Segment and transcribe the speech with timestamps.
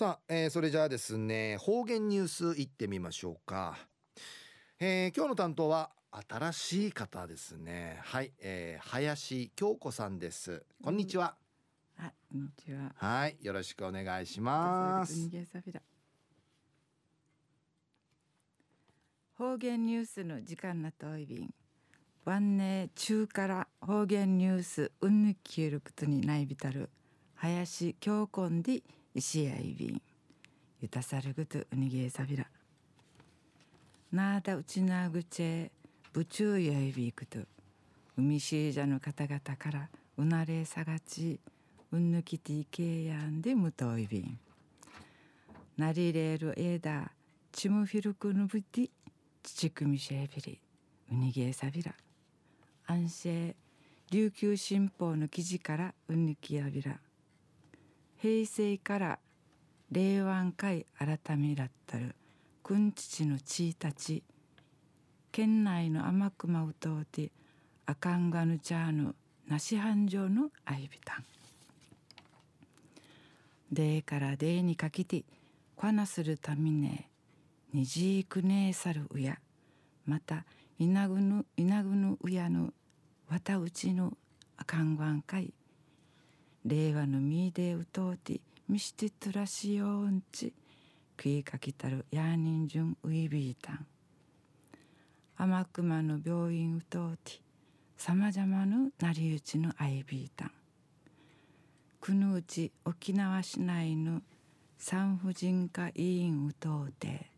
[0.00, 3.76] さあ、えー、それじゃあですね方言ニュースいってみましょうか、
[4.78, 5.90] えー、今日の担当は
[6.26, 7.98] 新しい方ですね。
[8.02, 10.64] はい、えー、林京子さんです。
[10.82, 11.36] こんにちは、
[11.98, 12.92] うん、こんにちは。
[12.96, 15.28] はいよろしくお願いします。
[19.36, 21.50] 方言ニュースの時間なといびん
[22.24, 26.88] 晩年中から方言ニュースうんぬきることにないびたる
[27.34, 28.82] 林京子んで
[29.14, 30.02] 石やいびん
[30.80, 32.46] ゆたさるぐとうにげさびら
[34.12, 35.70] なあだうちなぐちえ
[36.12, 37.38] ぶちゅうやいびくと。
[38.16, 41.40] 海しいじゃの方々からうなれさがち
[41.90, 44.38] うんぬきていけやんでむといびん
[45.76, 47.12] なりれるえだ
[47.50, 48.90] ちむフィルクぬぶて
[49.42, 50.60] ちちくみしえびり
[51.10, 51.94] うにげさびら
[52.86, 53.56] 安政
[54.10, 56.98] 琉球新報の記事からうぬきやびら。
[58.22, 59.18] 平成から
[59.90, 62.14] 令和会改めらったる
[62.62, 64.22] くんちちのちいたち
[65.32, 67.30] 県内の天熊うとうて
[67.86, 69.14] あかんがぬちゃぬ
[69.48, 71.24] なし繁盛のあいびたん
[73.72, 75.24] でからでにかきて
[75.74, 77.08] こなするためね
[77.72, 79.38] にじいくねえさるうや
[80.04, 80.44] また
[80.78, 82.74] いなぐぬいなぐぬうやぬ
[83.30, 84.12] わたうちの
[84.58, 85.54] あかんわんかい
[86.64, 90.52] 令和のみでうとうてみしてとらしようんち
[91.16, 93.86] 食いかきたるやにんじゅんういびいたん
[95.36, 97.40] 天熊の病院うとうて
[97.96, 100.52] さまざまのなりうちのあいびいたん
[102.00, 104.20] くぬうち沖縄市内の
[104.78, 107.30] 産婦人科医院うとうて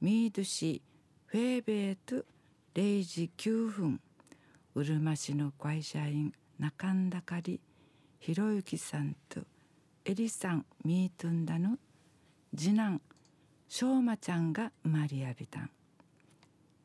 [0.00, 0.82] ミード市
[1.26, 2.24] フェーベート
[2.74, 4.00] 0時9分
[4.74, 7.60] うるま市の会社員中んだかり
[8.26, 9.42] ひろゆきさんと
[10.04, 11.78] えりさんみーとんだの
[12.56, 13.00] 次男
[13.68, 15.70] しょうまちゃんが生まれやびたん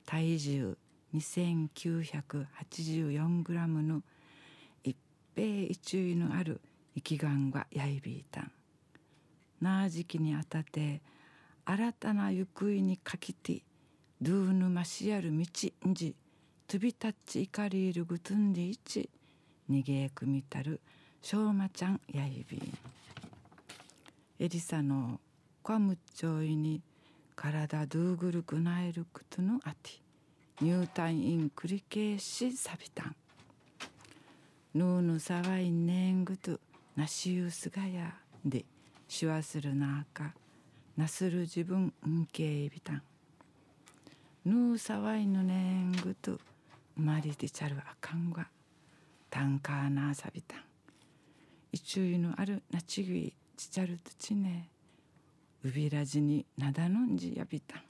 [0.05, 0.77] 体重
[1.15, 4.03] 2984グラムの
[4.83, 4.95] 一
[5.35, 6.61] 平一位のある
[6.93, 8.51] 生きがんがやいびいたん
[9.61, 11.01] なあ時期にあたて
[11.65, 13.63] 新たな行方にかきて
[14.21, 15.43] ドゥーヌマシアル道
[15.87, 16.13] んじ
[16.67, 19.09] とびたちいかりいるぐとんでいち
[19.71, 20.79] 逃げくみたる
[21.21, 22.77] しょうまちゃんやいびん。
[24.39, 25.19] エリサの
[25.61, 26.81] こむちょいに
[27.35, 29.91] 体ドゥーグルくなえることのあて
[30.59, 33.15] 入退院繰り返しさびたん
[34.73, 36.59] ヌーヌサワインネングと
[36.95, 38.65] なしゆすがやで
[39.07, 40.33] しわするなあか
[40.97, 43.03] なする自分んけいびたん
[44.45, 45.53] ヌーサワインのネ
[45.83, 46.39] ングと
[46.97, 48.47] 生まれてちゃるあかんが
[49.29, 50.70] たんかなさびたん
[51.79, 54.69] 注意のあるなちぐいちちゃるとちね
[55.63, 57.81] うびらじになだのんじやびたん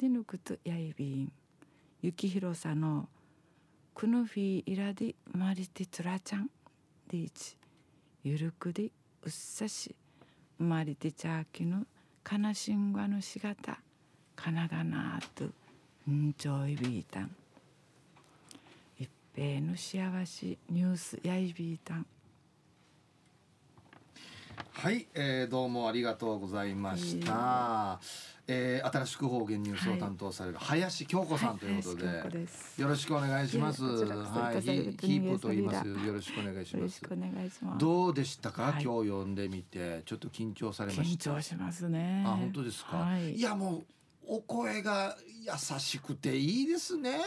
[0.00, 1.32] でぬくとやいびん
[2.02, 3.08] 雪広さの
[3.94, 6.50] くぬフィーいらでまりてつらちゃん
[7.08, 7.56] でいち
[8.24, 8.90] ゆるくで
[9.22, 9.94] うっさし
[10.58, 11.84] まりてちゃきの
[12.22, 13.78] かなしんがのしがた
[14.36, 15.44] かながなあと
[16.10, 17.30] んちょいびいたん
[18.98, 22.06] 一平の幸せニュースやいびいたん
[24.80, 27.98] はい、えー、どうもありがとうございました。
[28.46, 32.46] えー、新しく方言ニュースを担当される林京子さんということではい、で
[32.76, 33.82] よろしくお願いします。
[33.82, 35.88] はい、ヒープと言います。
[35.88, 37.04] よろしくお願いします。
[37.64, 41.30] ますどうでしたか、はい、今日読んでみてちょっと緊張されました？
[41.32, 42.22] 緊張しますね。
[42.24, 42.98] あ本当ですか？
[42.98, 43.84] はい、いやもう
[44.28, 47.18] お声が優しくていいですね。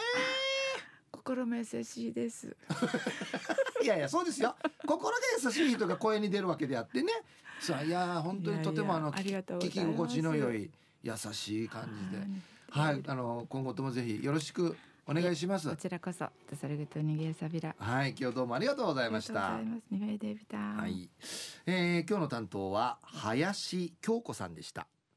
[1.21, 2.55] 心も優しいです。
[3.83, 4.55] いやいやそうですよ
[4.85, 7.11] 心が優しい人が声に出るわけであってね
[7.59, 10.69] さあいや本当にとてもあの聞き心地の良い
[11.03, 12.23] 優しい感じで
[12.69, 14.75] はいあの今後ともぜひよろしく
[15.07, 15.67] お願いします。
[15.67, 17.75] こちらこそ、とさるぐとにげさびら。
[17.77, 19.39] はい、今日どうもありがとうございました。
[19.39, 19.59] は
[20.87, 21.09] い、
[21.65, 24.87] えー、今日の担当は林京子さんでした。